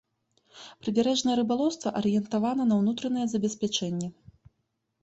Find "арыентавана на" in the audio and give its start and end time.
2.01-2.75